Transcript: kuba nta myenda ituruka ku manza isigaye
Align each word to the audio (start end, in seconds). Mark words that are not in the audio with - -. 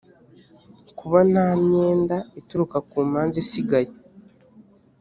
kuba 0.97 1.19
nta 1.31 1.47
myenda 1.65 2.17
ituruka 2.39 2.77
ku 2.89 2.95
manza 3.11 3.37
isigaye 3.43 3.89